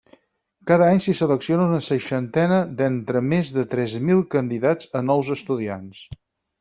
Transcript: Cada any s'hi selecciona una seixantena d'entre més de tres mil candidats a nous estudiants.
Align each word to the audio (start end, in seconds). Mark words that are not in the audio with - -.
Cada 0.69 0.85
any 0.93 1.01
s'hi 1.05 1.13
selecciona 1.17 1.65
una 1.71 1.81
seixantena 1.87 2.57
d'entre 2.79 3.21
més 3.35 3.53
de 3.59 3.67
tres 3.75 3.99
mil 4.09 4.25
candidats 4.37 4.91
a 5.01 5.05
nous 5.11 5.31
estudiants. 5.37 6.03